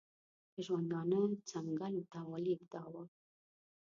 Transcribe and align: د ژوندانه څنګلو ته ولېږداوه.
د 0.53 0.55
ژوندانه 0.65 1.19
څنګلو 1.49 2.01
ته 2.11 2.19
ولېږداوه. 2.31 3.03